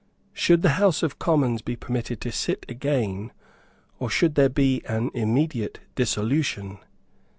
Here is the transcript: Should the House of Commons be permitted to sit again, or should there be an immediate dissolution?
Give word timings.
Should 0.33 0.63
the 0.63 0.79
House 0.81 1.03
of 1.03 1.19
Commons 1.19 1.61
be 1.61 1.75
permitted 1.75 2.21
to 2.21 2.31
sit 2.31 2.65
again, 2.67 3.31
or 3.99 4.09
should 4.09 4.33
there 4.33 4.49
be 4.49 4.81
an 4.85 5.11
immediate 5.13 5.79
dissolution? 5.93 6.79